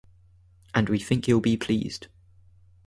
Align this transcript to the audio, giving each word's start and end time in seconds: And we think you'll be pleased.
And 0.73 0.89
we 0.89 0.97
think 0.97 1.27
you'll 1.27 1.41
be 1.41 1.55
pleased. 1.57 2.07